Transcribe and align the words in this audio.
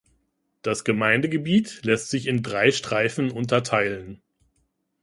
Das 0.63 0.83
Gemeindegebiet 0.83 1.81
lässt 1.83 2.09
sich 2.09 2.25
in 2.25 2.41
drei 2.41 2.71
Streifen 2.71 3.29
unterteilen. 3.29 4.19